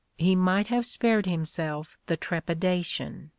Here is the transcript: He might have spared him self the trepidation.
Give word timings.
He 0.17 0.35
might 0.35 0.65
have 0.65 0.87
spared 0.87 1.27
him 1.27 1.45
self 1.45 1.99
the 2.07 2.17
trepidation. 2.17 3.29